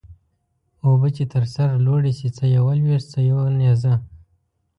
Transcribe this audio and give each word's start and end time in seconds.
اوبه 0.87 1.07
چې 1.15 1.23
تر 1.33 1.43
سر 1.53 1.69
لوړي 1.85 2.13
سي 2.19 2.27
څه 2.37 2.45
يوه 2.55 2.73
لويشت 2.79 3.07
څه 3.13 3.19
يو 3.29 3.37
نيزه. 3.59 3.93